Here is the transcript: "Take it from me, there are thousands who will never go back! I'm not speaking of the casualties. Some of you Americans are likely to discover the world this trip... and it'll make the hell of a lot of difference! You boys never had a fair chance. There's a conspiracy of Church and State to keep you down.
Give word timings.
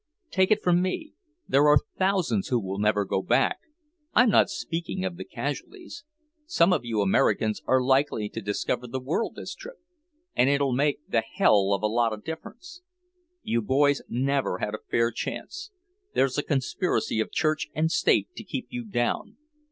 "Take 0.31 0.49
it 0.49 0.63
from 0.63 0.81
me, 0.81 1.13
there 1.47 1.67
are 1.67 1.77
thousands 1.95 2.47
who 2.47 2.59
will 2.59 2.79
never 2.79 3.05
go 3.05 3.21
back! 3.21 3.59
I'm 4.15 4.31
not 4.31 4.49
speaking 4.49 5.05
of 5.05 5.15
the 5.15 5.23
casualties. 5.23 6.05
Some 6.47 6.73
of 6.73 6.83
you 6.83 7.01
Americans 7.01 7.61
are 7.67 7.83
likely 7.83 8.27
to 8.29 8.41
discover 8.41 8.87
the 8.87 8.99
world 8.99 9.35
this 9.35 9.53
trip... 9.53 9.75
and 10.35 10.49
it'll 10.49 10.73
make 10.73 11.01
the 11.07 11.21
hell 11.21 11.71
of 11.71 11.83
a 11.83 11.87
lot 11.87 12.13
of 12.13 12.23
difference! 12.23 12.81
You 13.43 13.61
boys 13.61 14.01
never 14.09 14.57
had 14.57 14.73
a 14.73 14.79
fair 14.89 15.11
chance. 15.11 15.69
There's 16.15 16.35
a 16.35 16.41
conspiracy 16.41 17.19
of 17.19 17.31
Church 17.31 17.67
and 17.75 17.91
State 17.91 18.29
to 18.37 18.43
keep 18.43 18.65
you 18.71 18.83
down. 18.85 19.37